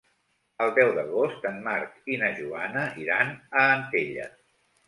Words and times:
El 0.63 0.71
deu 0.77 0.93
d'agost 0.99 1.45
en 1.51 1.59
Marc 1.69 2.09
i 2.15 2.19
na 2.23 2.31
Joana 2.39 2.87
iran 3.05 3.33
a 3.37 3.67
Antella. 3.77 4.31